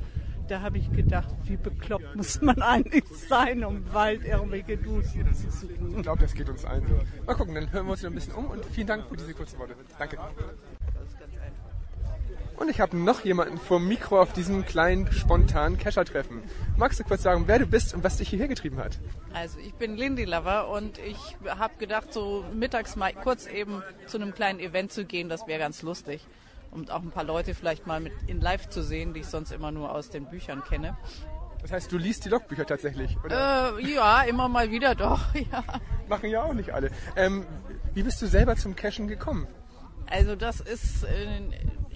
Da 0.47 0.61
habe 0.61 0.77
ich 0.77 0.91
gedacht, 0.91 1.33
wie 1.45 1.57
bekloppt 1.57 2.15
muss 2.15 2.39
man 2.41 2.61
eigentlich 2.61 3.03
sein, 3.27 3.63
um 3.63 3.83
Wald 3.93 4.23
irgendwelche 4.25 4.77
Dusen 4.77 5.33
zu 5.33 5.49
suchen. 5.49 5.95
ich 5.97 6.03
glaube, 6.03 6.21
das 6.21 6.33
geht 6.33 6.49
uns 6.49 6.63
allen 6.65 6.85
so. 6.87 6.99
Mal 7.25 7.35
gucken, 7.35 7.55
dann 7.55 7.71
hören 7.71 7.85
wir 7.87 7.91
uns 7.91 8.01
wieder 8.01 8.11
ein 8.11 8.15
bisschen 8.15 8.33
um 8.33 8.45
und 8.47 8.63
vielen 8.65 8.87
Dank 8.87 9.07
für 9.07 9.17
diese 9.17 9.33
kurzen 9.33 9.57
Worte. 9.59 9.75
Danke. 9.97 10.17
Und 12.57 12.69
ich 12.69 12.79
habe 12.79 12.95
noch 12.95 13.25
jemanden 13.25 13.57
vom 13.57 13.87
Mikro 13.87 14.19
auf 14.19 14.31
diesem 14.31 14.65
kleinen, 14.65 15.11
spontanen 15.11 15.77
Kescher-Treffen. 15.77 16.41
Magst 16.77 16.99
du 16.99 17.03
kurz 17.03 17.23
sagen, 17.23 17.43
wer 17.47 17.59
du 17.59 17.65
bist 17.65 17.93
und 17.93 18.03
was 18.03 18.17
dich 18.17 18.29
hierher 18.29 18.47
getrieben 18.47 18.77
hat? 18.77 18.97
Also 19.33 19.59
ich 19.59 19.73
bin 19.73 19.97
Lindy 19.97 20.23
Lover 20.23 20.69
und 20.69 20.97
ich 20.99 21.17
habe 21.47 21.73
gedacht, 21.77 22.13
so 22.13 22.45
mittags 22.53 22.95
mal 22.95 23.13
kurz 23.13 23.47
eben 23.47 23.83
zu 24.07 24.17
einem 24.17 24.33
kleinen 24.33 24.59
Event 24.59 24.93
zu 24.93 25.03
gehen, 25.05 25.27
das 25.27 25.47
wäre 25.47 25.59
ganz 25.59 25.81
lustig. 25.81 26.25
Und 26.71 26.91
auch 26.91 27.01
ein 27.01 27.11
paar 27.11 27.23
Leute 27.25 27.53
vielleicht 27.53 27.87
mal 27.87 27.99
mit 27.99 28.13
in 28.27 28.39
live 28.39 28.69
zu 28.69 28.83
sehen, 28.83 29.13
die 29.13 29.21
ich 29.21 29.27
sonst 29.27 29.51
immer 29.51 29.71
nur 29.71 29.93
aus 29.93 30.09
den 30.09 30.25
Büchern 30.25 30.63
kenne. 30.63 30.97
Das 31.61 31.71
heißt, 31.71 31.91
du 31.91 31.97
liest 31.97 32.25
die 32.25 32.29
Logbücher 32.29 32.65
tatsächlich, 32.65 33.17
oder? 33.23 33.77
Äh, 33.79 33.93
ja, 33.93 34.21
immer 34.21 34.47
mal 34.47 34.71
wieder 34.71 34.93
doch, 34.95 35.33
ja. 35.51 35.63
Machen 36.07 36.29
ja 36.29 36.43
auch 36.43 36.53
nicht 36.53 36.71
alle. 36.73 36.91
Ähm, 37.15 37.45
wie 37.93 38.03
bist 38.03 38.21
du 38.21 38.27
selber 38.27 38.55
zum 38.55 38.75
Cashen 38.75 39.07
gekommen? 39.07 39.47
Also 40.07 40.35
das 40.35 40.59
ist, 40.59 41.03
äh, 41.03 41.41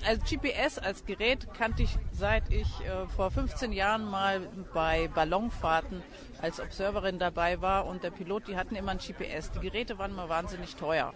also 0.05 0.21
GPS 0.21 0.77
als 0.77 1.05
Gerät 1.05 1.53
kannte 1.53 1.83
ich 1.83 1.97
seit 2.11 2.51
ich 2.51 2.67
äh, 2.81 3.07
vor 3.15 3.31
15 3.31 3.71
Jahren 3.71 4.09
mal 4.09 4.41
bei 4.73 5.07
Ballonfahrten 5.09 6.01
als 6.41 6.59
Observerin 6.59 7.19
dabei 7.19 7.61
war 7.61 7.85
und 7.85 8.03
der 8.03 8.11
Pilot, 8.11 8.47
die 8.47 8.55
hatten 8.55 8.75
immer 8.75 8.91
ein 8.91 8.99
GPS. 8.99 9.51
Die 9.51 9.59
Geräte 9.59 9.97
waren 9.97 10.11
immer 10.11 10.29
wahnsinnig 10.29 10.75
teuer. 10.75 11.13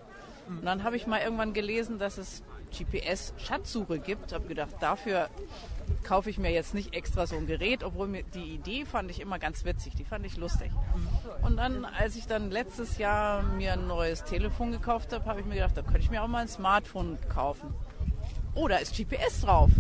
Und 0.48 0.66
dann 0.66 0.84
habe 0.84 0.98
ich 0.98 1.08
mal 1.08 1.22
irgendwann 1.22 1.54
gelesen, 1.54 2.00
dass 2.00 2.18
es 2.18 2.44
GPS-Schatzsuche 2.74 4.00
gibt. 4.00 4.34
Habe 4.34 4.48
gedacht, 4.48 4.76
dafür 4.82 5.30
kaufe 6.04 6.30
ich 6.30 6.38
mir 6.38 6.52
jetzt 6.52 6.74
nicht 6.74 6.94
extra 6.94 7.28
so 7.28 7.36
ein 7.38 7.48
Gerät, 7.48 7.84
obwohl 7.84 8.08
mir 8.08 8.24
die 8.24 8.54
Idee 8.56 8.86
fand 8.86 9.12
ich 9.12 9.22
immer 9.22 9.40
ganz 9.40 9.64
witzig, 9.64 9.96
die 9.96 10.04
fand 10.04 10.26
ich 10.26 10.38
lustig. 10.38 10.72
Und 11.42 11.58
dann, 11.58 11.86
als 11.86 12.16
ich 12.16 12.28
dann 12.28 12.52
letztes 12.52 12.98
Jahr 12.98 13.44
mir 13.44 13.74
ein 13.74 13.88
neues 13.88 14.24
Telefon 14.24 14.72
gekauft 14.72 15.14
habe, 15.14 15.26
habe 15.26 15.40
ich 15.40 15.46
mir 15.46 15.56
gedacht, 15.56 15.78
da 15.78 15.82
könnte 15.82 16.00
ich 16.00 16.10
mir 16.10 16.24
auch 16.24 16.28
mal 16.28 16.40
ein 16.40 16.48
Smartphone 16.48 17.18
kaufen. 17.30 17.74
Oh, 18.56 18.68
da 18.68 18.78
ist 18.78 18.96
GPS 18.96 19.42
drauf. 19.42 19.72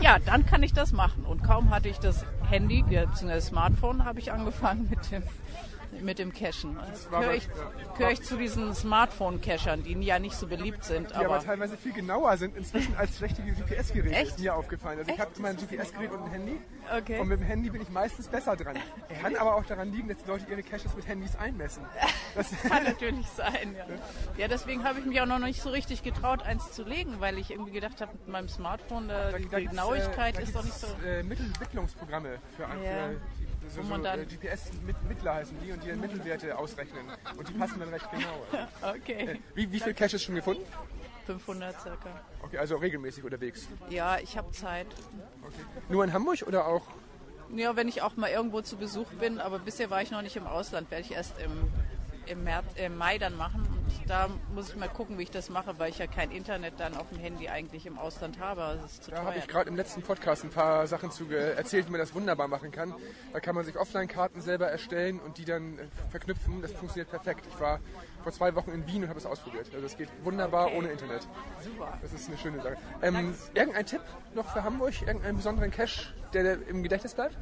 Ja, 0.00 0.18
dann 0.18 0.44
kann 0.46 0.62
ich 0.62 0.72
das 0.72 0.92
machen. 0.92 1.24
Und 1.24 1.42
kaum 1.42 1.70
hatte 1.70 1.88
ich 1.88 1.98
das 1.98 2.24
Handy, 2.48 2.84
das 2.90 3.46
Smartphone, 3.46 4.04
habe 4.04 4.18
ich 4.18 4.32
angefangen 4.32 4.88
mit 4.90 5.10
dem, 5.10 5.22
mit 6.00 6.18
dem 6.18 6.32
Cachen. 6.32 6.78
Jetzt 6.88 7.10
war 7.10 7.20
gehöre 7.20 7.34
ich, 7.34 7.48
gehöre 7.96 8.12
ich 8.12 8.22
zu 8.22 8.36
diesen 8.36 8.74
Smartphone-Cachern, 8.74 9.82
die 9.82 9.94
ja 10.02 10.18
nicht 10.18 10.36
so 10.36 10.46
beliebt 10.46 10.84
sind. 10.84 11.10
Die 11.10 11.14
aber, 11.14 11.36
Aber, 11.36 11.44
teilweise 11.44 11.76
viel 11.76 11.92
genauer 11.92 12.36
sind 12.36 12.56
inzwischen 12.56 12.96
als 12.96 13.20
richtige 13.20 13.52
GPS-Geräte. 13.52 14.14
Echt? 14.14 14.30
Ist 14.32 14.40
mir 14.40 14.54
aufgefallen. 14.54 14.98
Also 14.98 15.10
ich 15.10 15.18
Echt? 15.18 15.26
habe 15.26 15.38
immer 15.38 15.48
ein 15.48 15.56
GPS-Gerät 15.56 16.10
und 16.12 16.22
ein 16.24 16.30
Handy. 16.30 16.60
Okay. 16.96 17.20
Und 17.20 17.28
mit 17.28 17.40
dem 17.40 17.46
Handy 17.46 17.70
bin 17.70 17.82
ich 17.82 17.90
meistens 17.90 18.28
besser 18.28 18.56
dran. 18.56 18.76
Kann 19.20 19.36
aber 19.36 19.56
auch 19.56 19.64
daran 19.64 19.92
liegen, 19.92 20.08
dass 20.08 20.18
die 20.18 20.28
Leute 20.28 20.46
ihre 20.50 20.62
Caches 20.62 20.94
mit 20.94 21.06
Handys 21.06 21.36
einmessen. 21.36 21.84
Das, 22.34 22.50
kann 22.62 22.84
natürlich 22.84 23.26
sein, 23.26 23.74
ja. 23.76 23.86
Ja, 24.36 24.48
deswegen 24.48 24.84
habe 24.84 25.00
ich 25.00 25.06
mich 25.06 25.20
auch 25.20 25.26
noch 25.26 25.40
nicht 25.40 25.60
so 25.60 25.70
richtig 25.70 26.04
getraut, 26.04 26.42
eins 26.42 26.70
zu 26.70 26.84
legen, 26.84 27.16
weil 27.18 27.36
ich 27.36 27.50
irgendwie 27.50 27.72
gedacht 27.72 28.00
habe, 28.00 28.12
mit 28.12 28.28
meinem 28.28 28.48
Smartphone, 28.48 29.08
da, 29.08 29.32
die 29.32 29.48
gibt's, 29.48 29.70
Genauigkeit 29.70 30.34
äh, 30.34 30.38
da 30.38 30.42
ist 30.44 30.54
doch 30.54 30.62
nicht 30.62 30.78
so... 30.78 30.86
Äh, 31.04 31.24
Mittel 31.24 31.46
für, 32.56 32.62
Ja. 32.62 33.08
für 33.08 33.47
so, 33.68 33.82
so, 33.82 33.94
äh, 33.94 34.24
GPS-Mittler 34.24 35.34
heißen 35.34 35.56
die 35.64 35.72
und 35.72 35.82
die 35.82 35.88
dann 35.88 36.00
Mittelwerte 36.00 36.56
ausrechnen. 36.56 37.06
Und 37.36 37.48
die 37.48 37.52
passen 37.52 37.78
dann 37.78 37.88
recht 37.90 38.08
genau. 38.10 38.42
Okay, 38.82 39.40
Wie, 39.54 39.70
wie 39.70 39.80
viele 39.80 39.94
Caches 39.94 40.22
schon 40.22 40.34
gefunden? 40.34 40.64
500 41.26 41.78
circa. 41.80 42.08
Okay, 42.42 42.56
also 42.56 42.76
regelmäßig 42.76 43.22
unterwegs. 43.22 43.68
Ja, 43.90 44.18
ich 44.18 44.38
habe 44.38 44.50
Zeit. 44.52 44.86
Okay. 45.42 45.62
Nur 45.90 46.02
in 46.04 46.12
Hamburg 46.12 46.42
oder 46.46 46.66
auch 46.66 46.82
Ja, 47.54 47.76
wenn 47.76 47.86
ich 47.86 48.00
auch 48.00 48.16
mal 48.16 48.30
irgendwo 48.30 48.62
zu 48.62 48.76
Besuch 48.76 49.08
bin, 49.20 49.38
aber 49.38 49.58
bisher 49.58 49.90
war 49.90 50.00
ich 50.00 50.10
noch 50.10 50.22
nicht 50.22 50.36
im 50.36 50.46
Ausland, 50.46 50.90
werde 50.90 51.04
ich 51.04 51.12
erst 51.12 51.34
im, 51.40 51.52
im, 52.26 52.44
März, 52.44 52.64
im 52.76 52.96
Mai 52.96 53.18
dann 53.18 53.36
machen. 53.36 53.67
Da 54.08 54.28
muss 54.54 54.70
ich 54.70 54.76
mal 54.76 54.88
gucken, 54.88 55.18
wie 55.18 55.24
ich 55.24 55.30
das 55.30 55.50
mache, 55.50 55.78
weil 55.78 55.90
ich 55.90 55.98
ja 55.98 56.06
kein 56.06 56.30
Internet 56.30 56.74
dann 56.78 56.96
auf 56.96 57.10
dem 57.10 57.18
Handy 57.18 57.48
eigentlich 57.48 57.84
im 57.84 57.98
Ausland 57.98 58.40
habe. 58.40 58.62
Also 58.62 58.82
das 58.82 58.92
ist 58.92 59.04
zu 59.04 59.10
Da 59.10 59.22
habe 59.22 59.36
ich 59.36 59.46
gerade 59.46 59.68
im 59.68 59.76
letzten 59.76 60.00
Podcast 60.00 60.44
ein 60.44 60.50
paar 60.50 60.86
Sachen 60.86 61.10
zu 61.10 61.30
erzählt, 61.30 61.86
wie 61.88 61.90
man 61.90 62.00
das 62.00 62.14
wunderbar 62.14 62.48
machen 62.48 62.70
kann. 62.72 62.94
Da 63.34 63.40
kann 63.40 63.54
man 63.54 63.66
sich 63.66 63.76
Offline-Karten 63.76 64.40
selber 64.40 64.66
erstellen 64.68 65.20
und 65.20 65.36
die 65.36 65.44
dann 65.44 65.78
äh, 65.78 65.82
verknüpfen. 66.10 66.62
Das 66.62 66.72
funktioniert 66.72 67.10
perfekt. 67.10 67.44
Ich 67.52 67.60
war 67.60 67.80
vor 68.22 68.32
zwei 68.32 68.54
Wochen 68.54 68.70
in 68.70 68.86
Wien 68.86 69.02
und 69.02 69.10
habe 69.10 69.18
es 69.18 69.26
ausprobiert. 69.26 69.66
Also 69.74 69.84
es 69.84 69.96
geht 69.98 70.08
wunderbar 70.24 70.68
Okay. 70.68 70.78
ohne 70.78 70.88
Internet. 70.88 71.28
Super. 71.62 71.98
Das 72.00 72.12
ist 72.14 72.28
eine 72.28 72.38
schöne 72.38 72.62
Sache. 72.62 72.76
Ähm, 73.02 73.34
irgendein 73.52 73.84
Tipp 73.84 74.00
noch 74.34 74.50
für 74.50 74.64
Hamburg? 74.64 74.94
Irgendeinen 75.02 75.36
besonderen 75.36 75.70
Cache, 75.70 76.14
der, 76.32 76.42
der 76.44 76.68
im 76.68 76.82
Gedächtnis 76.82 77.12
bleibt? 77.14 77.36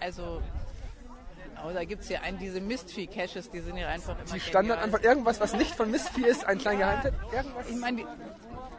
Also, 0.00 0.40
aber 1.62 1.72
da 1.72 1.84
gibt 1.84 2.02
es 2.02 2.08
ja 2.08 2.20
einen, 2.22 2.38
diese 2.38 2.60
Mistvieh-Caches, 2.60 3.50
die 3.50 3.60
sind 3.60 3.76
ja 3.76 3.88
einfach 3.88 4.18
immer 4.18 4.34
Die 4.34 4.40
Standardantwort, 4.40 5.04
irgendwas, 5.04 5.40
was 5.40 5.52
nicht 5.54 5.74
von 5.74 5.90
Mistvieh 5.90 6.26
ist, 6.26 6.44
ein 6.44 6.58
kleiner 6.58 6.78
Geheimtipp? 6.78 7.14
Irgendwas? 7.32 7.68
Ich 7.68 7.76
meine, 7.76 8.04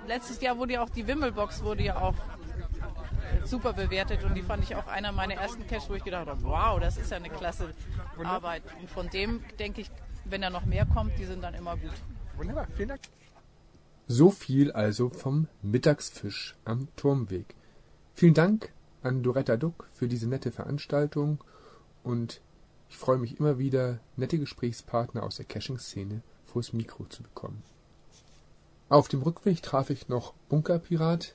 letztes 0.08 0.42
Jahr 0.42 0.58
wurde 0.58 0.74
ja 0.74 0.84
auch 0.84 0.90
die 0.90 1.08
Wimmelbox 1.08 1.64
wurde 1.64 1.84
ja 1.84 2.02
auch 2.02 2.14
äh, 2.14 3.46
super 3.48 3.72
bewertet 3.72 4.24
und 4.26 4.36
die 4.36 4.42
fand 4.42 4.64
ich 4.64 4.76
auch 4.76 4.88
einer 4.88 5.14
meiner 5.14 5.36
ersten 5.36 5.66
Caches, 5.66 5.90
wo 5.90 5.94
ich 5.94 6.04
gedacht 6.04 6.28
habe, 6.28 6.44
wow, 6.44 6.80
das 6.80 6.98
ist 6.98 7.12
ja 7.12 7.18
eine 7.18 7.30
klasse 7.30 7.74
Arbeit. 8.22 8.64
Und 8.82 8.90
von 8.90 9.10
dem 9.10 9.42
denke 9.60 9.82
ich, 9.82 9.90
wenn 10.26 10.42
da 10.42 10.50
noch 10.50 10.66
mehr 10.66 10.86
kommt, 10.86 11.18
die 11.18 11.26
sind 11.26 11.42
dann 11.42 11.54
immer 11.54 11.78
gut. 11.78 11.94
Wunderbar, 12.36 12.68
vielen 12.76 12.90
Dank. 12.90 13.02
So 14.08 14.30
viel 14.30 14.74
also 14.74 15.10
vom 15.10 15.48
Mittagsfisch 15.62 16.56
am 16.66 16.90
Turmweg. 16.98 17.56
Vielen 18.14 18.34
Dank 18.34 18.74
an 19.02 19.24
Doretta 19.24 19.56
Duck 19.56 19.88
für 19.94 20.10
diese 20.10 20.28
nette 20.28 20.52
Veranstaltung 20.52 21.42
und 22.04 22.42
ich 22.94 23.00
freue 23.00 23.18
mich 23.18 23.40
immer 23.40 23.58
wieder, 23.58 24.00
nette 24.18 24.38
Gesprächspartner 24.38 25.24
aus 25.24 25.38
der 25.38 25.46
Caching-Szene 25.46 26.22
vors 26.46 26.74
Mikro 26.74 27.06
zu 27.06 27.24
bekommen. 27.24 27.64
Auf 28.88 29.08
dem 29.08 29.24
Rückweg 29.24 29.64
traf 29.64 29.90
ich 29.90 30.10
noch 30.10 30.36
Bunkerpirat, 30.48 31.34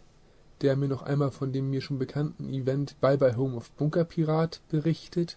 der 0.60 0.76
mir 0.76 0.86
noch 0.86 1.02
einmal 1.02 1.32
von 1.32 1.52
dem 1.52 1.68
mir 1.68 1.80
schon 1.80 1.98
bekannten 1.98 2.48
Event 2.54 3.00
Bye 3.00 3.18
Bye 3.18 3.36
Home 3.36 3.56
of 3.56 3.72
Bunkerpirat 3.72 4.60
berichtet 4.68 5.36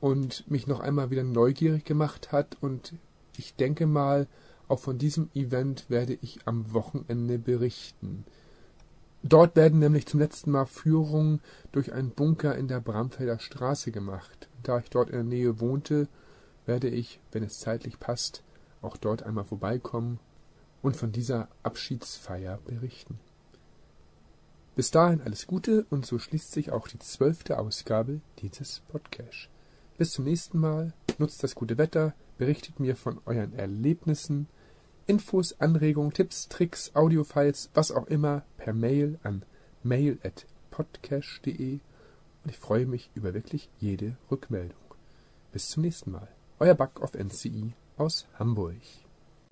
und 0.00 0.50
mich 0.50 0.66
noch 0.66 0.80
einmal 0.80 1.10
wieder 1.10 1.22
neugierig 1.22 1.84
gemacht 1.84 2.32
hat 2.32 2.56
und 2.62 2.94
ich 3.36 3.54
denke 3.56 3.86
mal, 3.86 4.28
auch 4.68 4.80
von 4.80 4.96
diesem 4.96 5.28
Event 5.34 5.90
werde 5.90 6.16
ich 6.22 6.38
am 6.46 6.72
Wochenende 6.72 7.38
berichten. 7.38 8.24
Dort 9.28 9.56
werden 9.56 9.80
nämlich 9.80 10.06
zum 10.06 10.20
letzten 10.20 10.52
Mal 10.52 10.66
Führungen 10.66 11.40
durch 11.72 11.92
einen 11.92 12.10
Bunker 12.10 12.54
in 12.54 12.68
der 12.68 12.80
Bramfelder 12.80 13.40
Straße 13.40 13.90
gemacht. 13.90 14.48
Da 14.62 14.78
ich 14.78 14.88
dort 14.88 15.10
in 15.10 15.16
der 15.16 15.24
Nähe 15.24 15.58
wohnte, 15.58 16.06
werde 16.64 16.88
ich, 16.88 17.18
wenn 17.32 17.42
es 17.42 17.58
zeitlich 17.58 17.98
passt, 17.98 18.44
auch 18.82 18.96
dort 18.96 19.24
einmal 19.24 19.44
vorbeikommen 19.44 20.20
und 20.80 20.96
von 20.96 21.10
dieser 21.10 21.48
Abschiedsfeier 21.64 22.60
berichten. 22.66 23.18
Bis 24.76 24.92
dahin 24.92 25.20
alles 25.22 25.48
Gute 25.48 25.86
und 25.90 26.06
so 26.06 26.20
schließt 26.20 26.52
sich 26.52 26.70
auch 26.70 26.86
die 26.86 27.00
zwölfte 27.00 27.58
Ausgabe 27.58 28.20
dieses 28.38 28.80
Podcasts. 28.86 29.48
Bis 29.98 30.12
zum 30.12 30.24
nächsten 30.24 30.60
Mal, 30.60 30.92
nutzt 31.18 31.42
das 31.42 31.56
gute 31.56 31.78
Wetter, 31.78 32.14
berichtet 32.38 32.78
mir 32.78 32.94
von 32.94 33.20
euren 33.26 33.54
Erlebnissen, 33.54 34.46
Infos, 35.06 35.54
Anregungen, 35.60 36.12
Tipps, 36.12 36.48
Tricks, 36.48 36.90
Audiofiles, 36.94 37.70
was 37.74 37.92
auch 37.92 38.08
immer 38.08 38.42
per 38.56 38.72
Mail 38.72 39.18
an 39.22 39.44
mail@podcast.de 39.84 41.78
und 42.44 42.50
ich 42.50 42.58
freue 42.58 42.86
mich 42.86 43.10
über 43.14 43.32
wirklich 43.32 43.68
jede 43.78 44.16
Rückmeldung. 44.30 44.76
Bis 45.52 45.68
zum 45.68 45.82
nächsten 45.82 46.10
Mal. 46.10 46.28
Euer 46.58 46.74
Bug 46.74 47.00
of 47.00 47.14
NCI 47.14 47.74
aus 47.96 48.26
Hamburg. 48.38 48.76